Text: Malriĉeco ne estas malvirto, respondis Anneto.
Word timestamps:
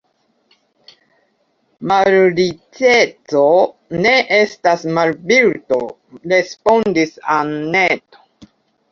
Malriĉeco 1.89 3.43
ne 4.05 4.13
estas 4.37 4.85
malvirto, 4.97 5.77
respondis 6.33 7.13
Anneto. 7.35 8.49